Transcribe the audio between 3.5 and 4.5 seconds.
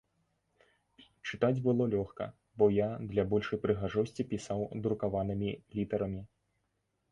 прыгажосці